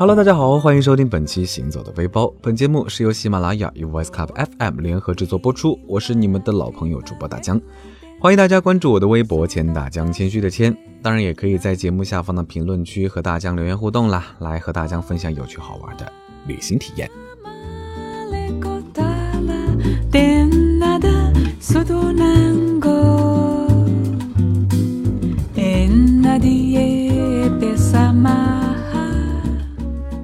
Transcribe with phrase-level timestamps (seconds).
[0.00, 2.24] Hello，大家好，欢迎收听本期《行走的背包》。
[2.40, 5.76] 本节目是由喜马拉雅与 Voice Club FM 联合制作播出。
[5.88, 7.60] 我是你们的老朋友主播大江，
[8.20, 10.74] 欢迎大家关注我的微博“千大江”，谦虚的谦。
[11.02, 16.10] 当然，也可以在节目下方的评论区和大江留言互动啦，来和大江分享有趣好玩的
[16.46, 17.10] 旅行体验。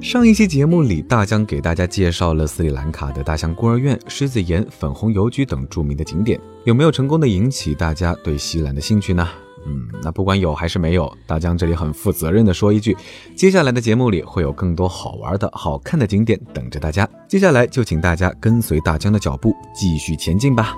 [0.00, 9.28] 上一期节目里，大江给大家介绍了斯里兰卡的大象孤儿院、狮子岩、粉红邮局等著名的景点，有没有成功的引起大家对西兰的兴趣呢？
[9.66, 12.96] 嗯，那不管有还是没有，大江这里很负责任的说一句，
[13.36, 17.06] 接下来的节目里会有更多好玩的好看的景点等着大家。
[17.28, 20.74] 接下来就请大家跟随大江的脚步继续前进吧。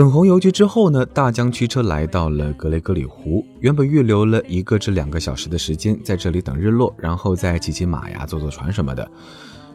[0.00, 3.44] 粉红邮局之后呢，大江驱车来到了格雷格里湖。
[3.58, 9.10] 原本预留了一个至两个小时的时间在这里等日落，然后再骑骑马呀、坐坐船什么的。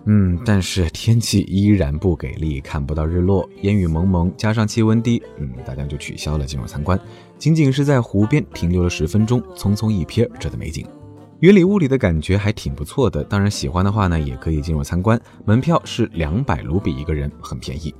[0.06, 7.00] 嗯，但是天气依然不给力，看不到日落，烟雨蒙蒙，加上气温低，嗯，大江就取消了进入参观。
[7.38, 10.88] 仅仅是在湖边停留了十分钟，匆匆一瞥这的美景，
[11.42, 13.24] 云里雾里的感觉还挺不错的。
[13.26, 17.94] 当然喜欢的话呢，也可以进入参观，门票是两百卢比一个人，很便宜。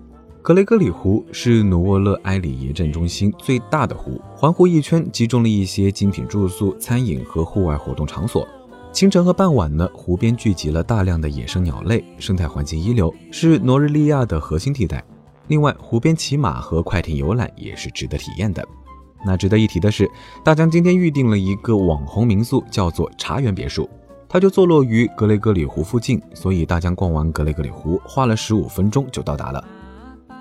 [0.46, 8.48] 格雷格里湖是努沃勒埃里耶镇中心最大的湖，环湖一圈集中了一些精品住宿、餐饮和户外活动场所。
[8.92, 15.04] 清晨和傍晚呢，湖边聚集了大量的野生鸟类，生态环境一流，是诺日利亚的核心地带。
[15.48, 18.64] 另外，湖边骑马和快艇游览也是值得体验的。
[19.26, 20.08] 那值得一提的是，
[20.44, 23.90] 大江今天预定了一个网红民宿，叫做茶园别墅，
[24.30, 29.66] 它就坐落于格雷格里湖附近，所以大江逛完格雷格里湖花了十五分钟就到达了。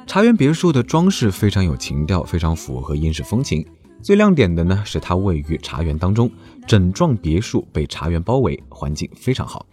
[0.07, 3.67] 茶园别墅的装饰非常有情调，非常符合英式风情。
[4.03, 6.31] 最亮点的呢是它位于茶园当中，
[6.67, 9.65] 整幢别墅被茶园包围，环境非常好。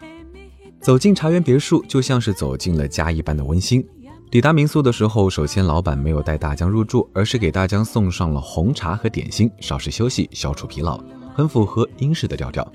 [0.79, 3.85] 走进茶园别墅，就像是走进了家一般的温馨。
[4.31, 10.97] 抵达民宿的时候，首先老板没有带大江入住，而是给大江送上了红茶和点心，稍事休息，消除疲劳，
[11.35, 12.65] 很符合英式的调调。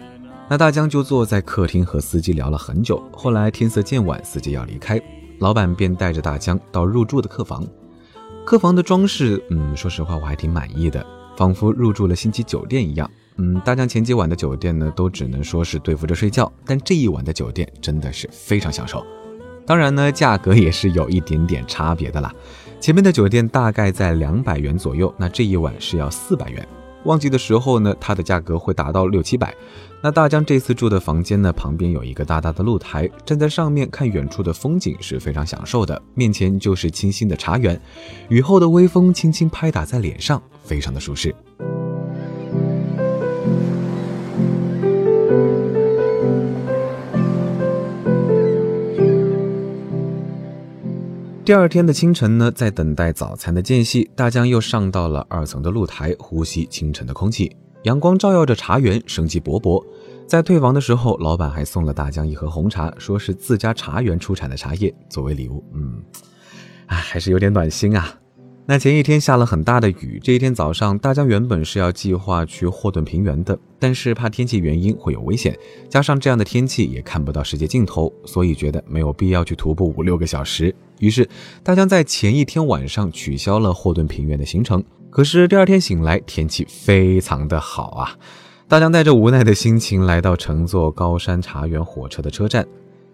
[0.48, 3.02] 那大江就坐在客厅和司机聊了很久。
[3.12, 5.00] 后来天色渐晚，司机要离开。
[5.38, 7.64] 老板便带着大江到入住的客房，
[8.44, 11.04] 客房的装饰，嗯，说实话我还挺满意的，
[11.36, 13.10] 仿佛入住了星级酒店一样。
[13.36, 19.04] 嗯，大江前几晚的酒店呢，都只能说是对付着睡觉，但这一晚的酒店真的是非常享受。
[19.66, 22.34] 当然呢，价格也是有一点点差别的啦。
[22.80, 26.66] 前面的酒店大概在两百元左右，那这一晚是要四百元。
[27.06, 29.54] 旺季的时候呢，它的价格会达到六七百。
[30.02, 36.00] 那大江这次住的房间呢，旁边有一个大大的露台，站在上面看远处的风景是非常享受的。
[36.14, 37.80] 面前就是清新的茶园，
[38.28, 41.34] 雨后的微风轻轻拍打在脸上，非常的舒适。
[51.46, 57.56] 第二天的清晨呢，在等待早餐的间隙，大江又上到了二层的露台，呼吸清晨的空气。
[57.84, 59.80] 阳光照耀着茶园，生机勃勃。
[60.26, 65.64] 在退房的时候，老板还送了大江一盒红茶，说是自家茶园出产的茶叶作为礼物。
[65.72, 66.02] 嗯，
[66.86, 68.12] 哎，还是有点暖心啊。
[68.68, 75.56] 那前一天下了很大的雨，这一天早上，大江原本是要计划去霍顿平原的，但是怕天气原因会有危险，
[75.88, 80.74] 加上这样的天气也看不到世界尽头，所以觉得没有必要去徒步五六个小时。
[80.98, 81.28] 于是
[81.62, 84.82] 大江在前一天晚上取消了霍顿平原的行程。
[85.10, 88.18] 可是第二天醒来，天气非常的好啊！
[88.66, 92.66] 大江带着无奈的心情来到乘坐高山茶园火车的车站。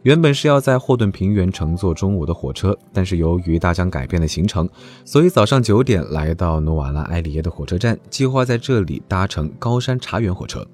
[0.03, 4.69] 原本是要在霍顿平原乘坐中午的火车，但是由于大江改变了行程，
[5.05, 10.67] 所以早上九点来到努瓦拉埃里耶的火车站，计划在这里搭乘高山茶园火车。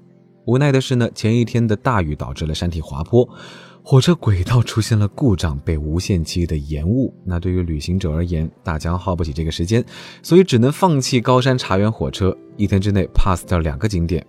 [0.45, 3.29] 无奈的是呢，前一天的大雨导致了山体滑坡，
[3.83, 7.13] 火车轨道出现了故障，被无限期的延误。
[7.23, 9.85] 那对于旅行者而言，大江耗不起这个时间，
[10.23, 12.35] 所以只能放弃高山茶园火车。
[12.57, 14.25] 一天之内 pass 掉两个景点，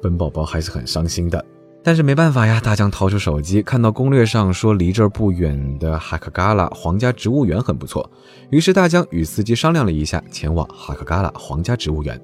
[0.00, 1.44] 本宝宝还是很伤心的。
[1.86, 8.10] 但是没办法呀，大江掏出手机，看到攻略上说离这儿不远的哈克嘎拉皇家植物园很不错，
[8.50, 12.20] 于是大江与司机商量了一下，前往哈克嘎拉皇家植物园。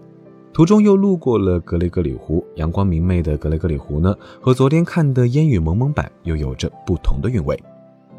[0.52, 7.56] 途中又路过了格雷格里湖，阳光明媚的格雷格里湖呢，和昨天看的烟雨蒙蒙版又有着不同的韵味。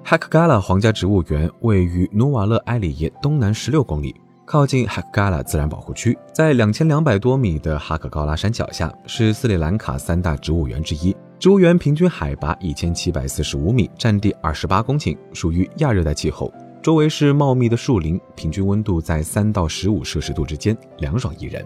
[0.02, 11.16] 哈克嘎拉皇家植物园位于努瓦勒埃里耶东南十六公里，靠近哈克高拉自然保护区，在两千两百多米的哈克高拉山脚下，是斯里兰卡三大植物园之一。
[11.40, 21.66] 植物园平均海拔一千七百四十五米，占地二十八公顷，属于亚热带气候，周围是茂密的树林，平均温度在三到十五摄氏度之间，凉爽宜人。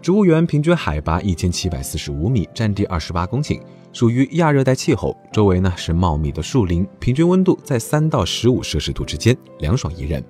[0.00, 3.60] 植物园平均海拔一千七百四十五米，占地二十八公顷，
[3.92, 10.22] 属于亚热带气候，周围呢是茂密的树林，平均温度在三到十五摄氏度之间，凉爽宜人。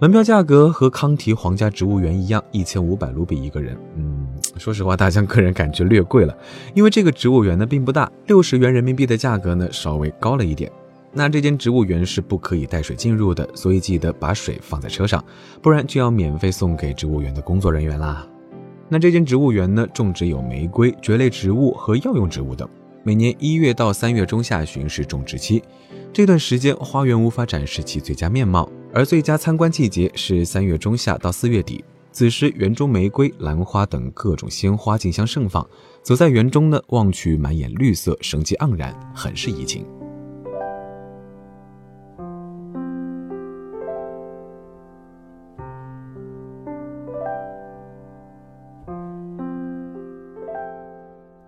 [0.00, 3.78] 门票价格和康提皇家植物园一样，一千五百卢比一个人。
[3.94, 4.26] 嗯，
[4.58, 6.36] 说实话，大江个人感觉略贵了，
[6.74, 10.70] 因为这个植物园呢并不大，六十元人民币的价格呢稍微高了一点。
[11.12, 15.24] 那这间植物园是不可以带水进入的，所以记得把水放在车上，
[15.62, 18.26] 不然就要免费送给植物园的工作人员啦。
[18.88, 22.68] 那这间植物园呢，种植有玫瑰、蕨类植物和药用植物等。
[23.04, 25.62] 每年一月到三月中下旬是种植期，
[26.12, 31.84] 这段时间花园无法展示其最佳面貌，而最佳参观季节是三月中下到四月底。
[32.12, 35.68] 此时园中玫瑰、兰花等各种鲜花竞相盛放，
[36.00, 39.84] 走在园中呢，望去满眼绿色，生机盎然，很是怡情。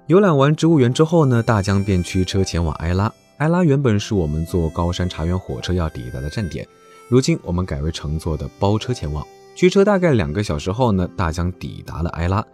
[0.09, 3.13] 游览完植物园之后呢，大江便驱车前往埃拉。
[3.37, 6.67] 埃拉原本是我们坐高山茶园火车要抵达的站点，
[7.09, 9.27] 如今我们改为乘坐的包车前往。
[9.55, 12.45] 驱车大概两个小时后呢，大江抵达了埃拉。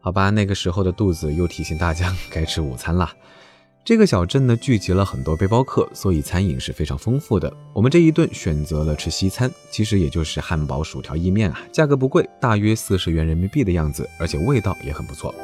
[0.00, 3.12] 好吧，那个时候的肚子又提醒大江该吃午餐啦。
[3.84, 7.52] 这个小镇呢聚集了很多背包客，所以餐饮是非常丰富的。
[7.72, 15.34] 我们这一顿选择了吃西餐，其实也就是汉堡、薯条、意面啊，价格不贵，大约四十元人民币的样子，而且味道也很不错。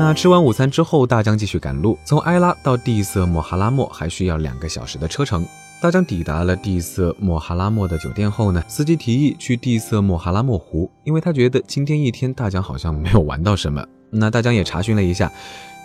[0.00, 5.44] 那吃完午餐之后，大江继续赶路，从埃拉到蒂色莫哈拉莫还需要两个小时的车程。
[5.78, 13.86] 大江抵达了蒂色莫哈拉莫的酒店后呢，司机提议去蒂色莫哈拉莫湖，因为他觉得今天一天大江好像没有玩到什么。
[14.08, 15.30] 那大江也查询了一下。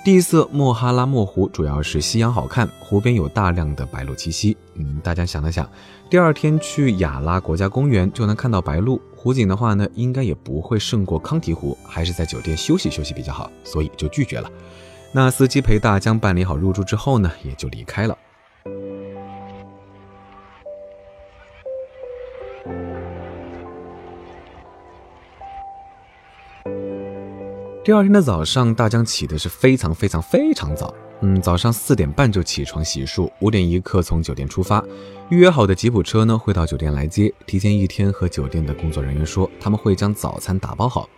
[0.06, 4.56] 蒂色莫哈拉莫湖主要是夕阳好看，湖边有大量的白鹭栖息。
[4.76, 5.70] 嗯，大家想了想，
[6.10, 14.48] 第二天去雅拉国家公园就能看到白鹭，湖景的话呢，应该也不会胜过康提湖，还是在酒店休息休息比较好，所以就拒绝了。
[15.12, 18.16] 那司机陪大江办理好入住之后呢，也就离开了。
[27.84, 30.94] 第二天的早上，大江起的是非常非常非常早。
[31.28, 34.84] 嗯，早上四点半就起床洗漱，五点一刻从酒店出发。
[35.30, 37.34] 预约好的吉普车呢会到酒店来接。
[37.48, 41.10] 提前一天和酒店的工作人员说，他们会将早餐打包好，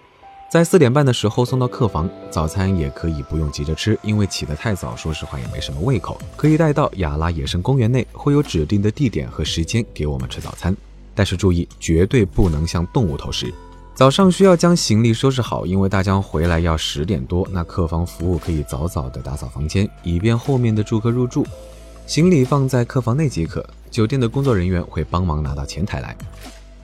[0.50, 2.10] 在四点半的时候送到客房。
[2.32, 6.18] 早餐也可以不用急着吃，因为起得太早，说实话也没什么胃口。
[6.38, 10.74] 可以带到亚拉野生公园内，会有指定的地点和时间给我们吃早餐。
[11.14, 13.54] 但是注意，绝对不能向动物投食。
[13.98, 17.48] 早上需要将行李收拾好，因为大江回来要十点多。
[17.52, 21.44] 那客房服务可以早早的打扫房间，以便后面的住客入住。
[22.06, 26.16] 行李放在客房内即可，酒店的工作人员会帮忙拿到前台来。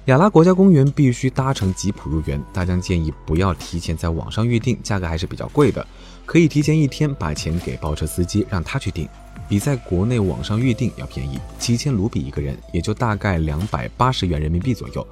[0.06, 5.86] 亚拉国家公园必须搭乘吉普入园，大江建议不要提前在网上预订，价格还是比较贵的。
[6.25, 9.07] 可以提前一天把钱给包车司机，让他去订，
[9.48, 15.06] 比在国内网上预订要便宜，七千卢比一个人，也就大概两百八十元人民币左右。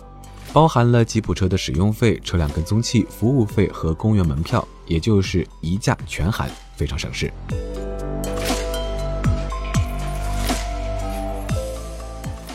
[0.54, 7.32] 包含了吉普车的使用费、车辆跟踪器、服务费和公园门票，也就是一价全含，非常省事。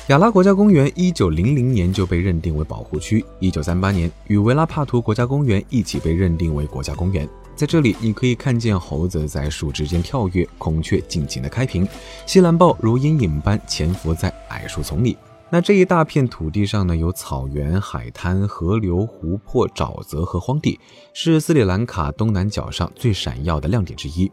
[0.09, 7.27] 亚拉国家公园一九零零年就被认定为保护区，一九三八年与维拉帕图国家公园一起被认定为国家公园。
[7.57, 11.89] 在这里，你可以看见猴子在树枝间跳跃，孔雀尽情的开屏，
[12.27, 15.17] 西兰豹如阴影般潜伏在矮树丛里。
[15.49, 20.79] 那这一大片土地上呢，有草原、海滩、河流、湖泊、沼泽和荒地，
[21.15, 24.31] 是斯里兰卡东南角上最闪耀的亮点之一。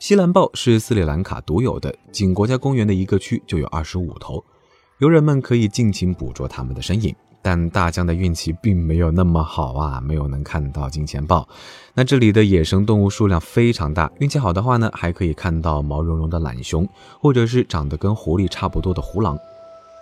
[0.00, 4.44] 西兰豹是斯里兰卡独有的，仅国家公园的一个区就有二十五头，
[4.98, 7.14] 游人们可以尽情捕捉它们的身影。
[7.40, 11.48] 但大江的运气并没有那么好啊，没有能看到金钱豹。
[11.94, 16.86] 那这里的野生动物数量非常大，运气好的话呢，还可以看到毛茸茸的懒熊，
[17.20, 19.38] 或者是长得跟狐狸差不多的胡狼。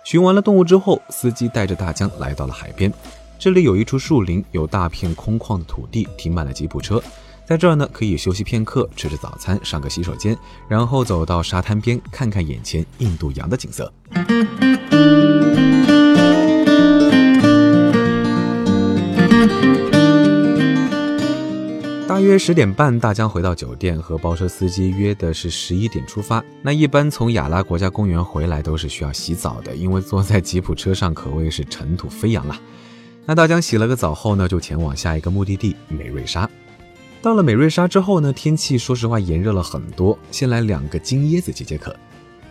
[0.07, 2.89] 寻完了动物之后，司机带着大江来到了海边。
[3.37, 7.03] 这里有一处树林，有大片空旷的土地，停满了吉普车。
[7.45, 10.37] 在这儿呢，可以休息片刻，吃着早餐，上个洗手间，
[10.69, 13.91] 然后走到沙滩边，看看眼前印度洋的景色。
[22.17, 26.43] 大约十点半，大江回到酒店，和包车司机约的是十一点出发。
[26.63, 32.59] 那一般从亚拉国家公园回来都是需要洗澡的，因为坐在吉普车上可谓是尘土飞扬啊。
[33.23, 36.49] 那大江洗了个澡后呢，就前往下一个目的地美瑞莎。
[37.21, 40.17] 到了美瑞莎之后呢，天气说实话炎热了很多。
[40.31, 41.95] 先来两个金椰子解解渴。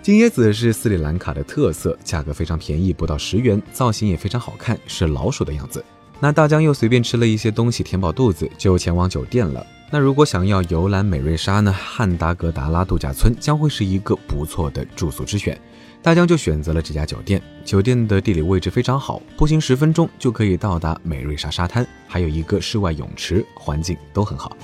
[0.00, 5.84] 金椰子是斯里兰卡的特色，价格非常便宜，不到十元，造型也非常好看，是老鼠的样子。
[6.18, 9.64] 那大江又随便吃了一些东西，填饱肚子，就前往酒店了。
[9.90, 15.56] 那如果想要游览美瑞莎呢，汉达格达拉度假村将会是一个不错的住宿之选。
[16.02, 24.56] 大江就选择了这家酒店，酒店的地理位置非常好，步行十分钟就可以到达美瑞莎沙滩，还有一个室外泳池，环境都很好。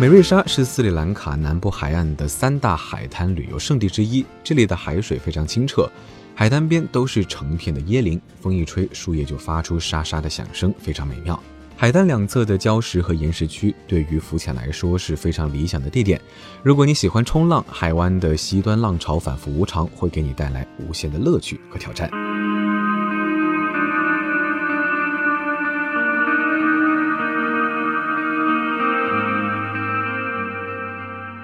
[0.00, 5.90] 美瑞莎是斯里兰卡南部海岸的三大海滩旅游胜地之一，这里的海水非常清澈，
[6.36, 11.42] 海滩边都是成片的椰林，风一吹，树叶就发出沙沙的响声，非常美妙。
[11.76, 16.20] 海滩两侧的礁石和岩石区对于浮潜来说是非常理想的地点。
[16.62, 22.08] 如果你喜欢冲浪，海湾的西端浪潮反复无常，会给你带来无限的乐趣和挑战。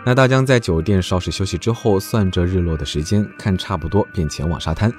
[0.06, 4.92] 那大江在酒店稍事休息之后，算着日落的时间，看差不多便前往沙滩，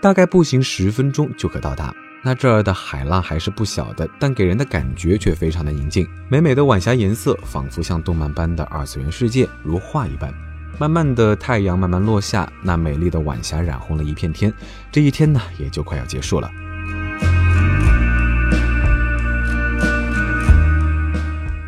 [0.00, 1.92] 大概步行十分钟就可到达。
[2.22, 6.08] 那这儿的海浪还是不小的，但给人的感觉却非常的宁静。
[6.28, 10.32] 美美的晚霞颜色仿佛像动漫般的二次元世界，如画一般。
[10.78, 14.54] 慢慢的太阳慢慢落下，那美丽的晚霞染红了一片天，
[14.92, 16.48] 这一天呢也就快要结束了。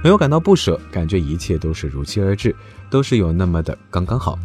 [0.05, 2.55] 没有感到不舍，感觉一切都是如期而至，
[2.91, 4.39] 都是有那么的刚刚好。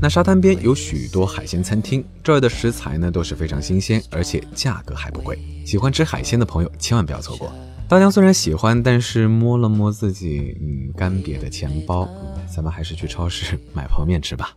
[0.00, 5.38] 那沙滩边有许多海鲜餐厅，这儿的食材呢都是非常新鲜，而且价格还不贵。
[5.64, 7.52] 喜欢吃海鲜的朋友千万不要错过。
[7.86, 12.08] 大娘虽然喜欢，但是摸了摸自己嗯干瘪的钱包，
[12.52, 14.50] 咱们还是去超市 买泡面吃吧。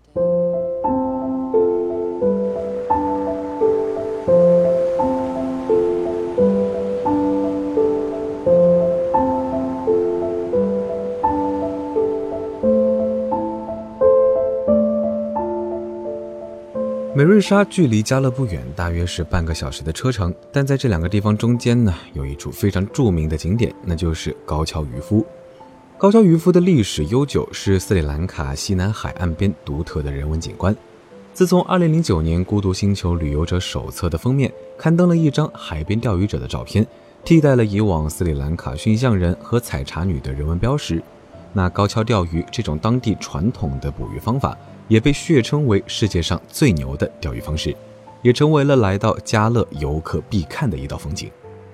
[17.44, 20.34] 沙距离加勒不远，大约是半个小时的车程。
[20.50, 25.26] 但在这两个地方中间呢，有一处非常著名的景点，那就是高跷渔夫。
[25.98, 30.74] 高跷渔夫的历史悠久，是斯里兰卡西南海岸边独特的人文景观。
[31.34, 36.88] 自从2009年《孤独星球旅游者手册》的封面刊登了一张海边钓鱼者的照片，
[37.26, 41.04] 替代了以往斯里兰卡驯象人和采茶女的人文标识，
[41.52, 44.58] 那高跷钓鱼这种当地传统的捕鱼方法。
[44.88, 47.76] 也被血称为世界上最牛的钓鱼方式，
[48.22, 51.32] 也成为了来到加勒游客必看的一道风景。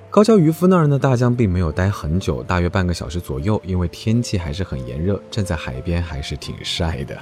[0.09, 7.15] 高桥渔夫那儿呢，大江并没有待很久，大约半个小时左右，因为天气还是很炎热，站在海边还是挺晒的。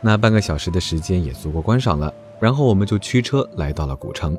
[0.00, 4.36] 那半个小时的时间也足够观赏了，然后我们就驱车来到了古城。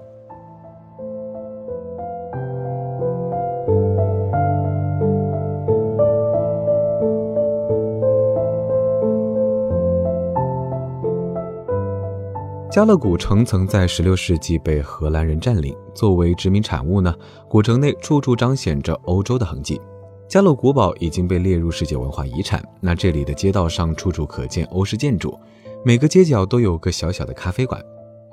[12.75, 17.15] 加勒古城曾在16世纪被荷兰人占领，作为殖民产物呢，
[17.48, 19.79] 古城内处处彰显着欧洲的痕迹。
[20.27, 25.39] 加勒古堡已经被列入世界文化遗产，那这里的街道上处处可见欧式建筑，
[25.86, 27.82] 每个街角都有个小小的咖啡馆。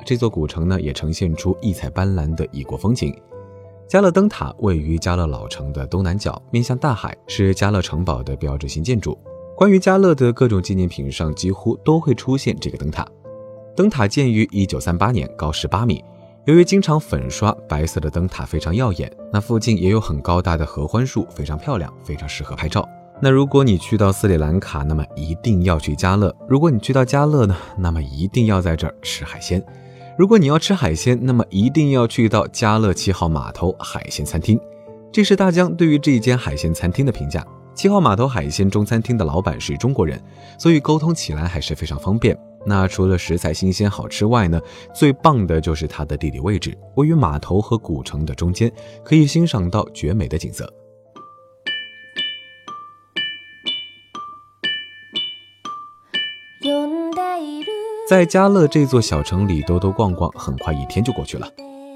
[0.05, 3.17] 这座古城呢，也呈现出异彩斑斓的异国风情。
[3.87, 9.17] 加勒灯塔位于加勒老城的东南角，面向大海，是加勒城堡的标志性建筑。
[9.57, 13.07] 关于加勒的各种纪念品上几乎都会出现这个灯塔。
[13.75, 16.05] 灯塔建于一九三八年，高十八米。
[16.45, 19.11] 由于经常粉刷，白色的灯塔非常耀眼。
[19.33, 22.87] 那附近也有很高大的合欢树，非常漂亮，非常适合拍照。
[23.19, 26.35] 那如果你去到斯里兰卡，那么一定要去加勒。
[26.47, 29.65] 如果你去到加勒呢，那么一定要在这儿吃海鲜。
[30.19, 34.61] 如果你要吃海鲜，那么一定要去到加勒七号码头海鲜餐厅。
[35.11, 37.47] 这是大江对于这一间海鲜餐厅的评价。
[37.75, 40.23] 七号码头海鲜中餐厅的老板是中国人，
[40.59, 42.37] 所以沟通起来还是非常方便。
[42.65, 44.61] 那除了食材新鲜好吃外呢，
[44.95, 48.73] 最棒的就是它的地理位置，位于码头和古城的中间，
[49.05, 50.73] 可以欣赏到绝美的景色。
[58.09, 61.49] 在加勒这座小城里兜兜逛逛，很快一天就过去了。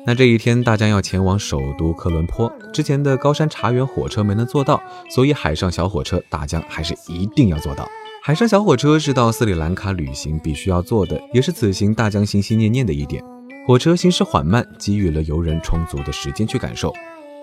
[0.06, 4.80] 那这一天，大江要前往首都科伦坡，之前的高山茶园火车没能坐到，
[5.10, 7.86] 所以海上小火车大江还是一定要坐到。
[8.26, 13.22] 海上小火车是到斯里兰卡旅行必须要做的，也是此行大江心心念念的一点。
[13.64, 16.92] 火车行驶缓慢，给予了游人充足的时间去感受。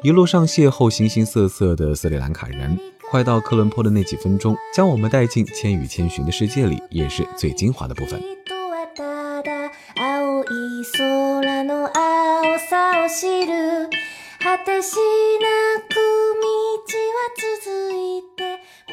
[0.01, 2.77] 一路上邂逅形形色色的斯里兰卡人，
[3.09, 8.21] 快到科伦坡的那几分钟，将我们带进《千与千寻》的世界里，也是最精华的部分。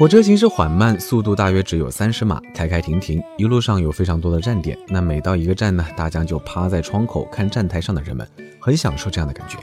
[0.01, 4.75] 火车行驶缓慢，速度大约只有三十码，开开停停，一路上有非常多的站点。
[4.89, 8.27] 那每到一个站呢，大家就趴在窗口看站台上的人们，
[8.59, 9.59] 很享受这样的感觉。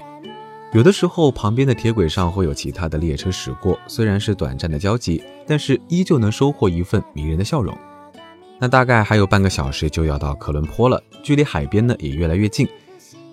[0.73, 7.75] 有的时候，旁边的铁轨上会有其他的列车驶过，虽然是短暂的交集，但是依旧能收获一份迷人的笑容。
[8.59, 12.69] 那大概还有半个小时就要到科伦坡了，距离海边呢也越来越近。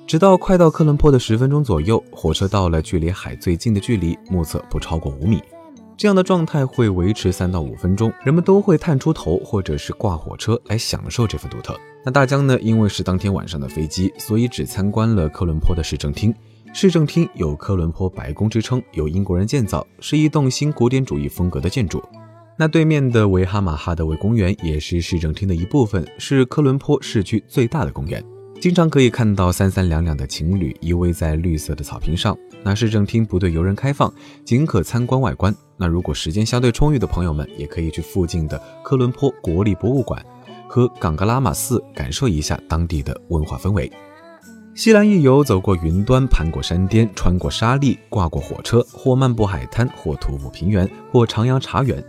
[0.06, 5.42] 直到快到科伦坡的十分钟左右，火车到了距离海最近的距离，目测不超过五米。
[5.96, 11.78] 这样的状态会维持三到五分钟，人们都会探出头或者是挂火车来享受这份独特。
[12.04, 16.34] 那大江呢，因为是当天晚上的飞机，所以只参观了科伦坡的市政厅。
[16.72, 22.02] 市政厅有科伦坡白宫之称，由英国人建造，是一栋新古典主义风格的建筑。
[22.58, 28.22] 那对面的维哈马哈德维公园也是市政厅的一部分，是科伦坡市区最大的公园。
[28.64, 32.34] 经常可以看到三三两两的情侣依偎在绿色的草坪上。
[32.62, 34.10] 那市政厅不对游人开放，
[34.42, 35.54] 仅可参观外观。
[35.76, 40.24] 那如果时间相对充裕的朋友们，也可以去附近的科伦坡国立博物馆
[40.66, 43.92] 和冈格拉玛寺感受一下当地的文化氛围。
[44.74, 52.02] 西兰一游，走过云端，攀过山巅，穿过沙砾，挂过火车，或漫步海滩，或徒步平原，或徜徉茶园。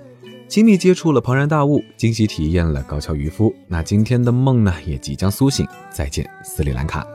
[0.48, 3.54] 亲密接触了庞然大物，惊喜体验了高桥渔夫。
[3.68, 5.68] 那今天的梦呢，也即将苏醒。
[5.90, 7.06] 再见，斯里兰卡。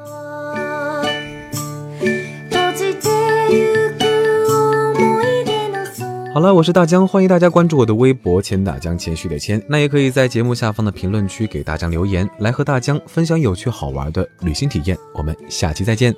[6.34, 9.62] 好了，我是大江，欢迎大家关注我的微博“钱大江”，谦虚的谦。
[9.68, 14.96] 那也可以在节目下方的评论区给大江留言，来和大江分享有趣好玩的旅行体验。
[15.14, 16.14] 我们下期再见。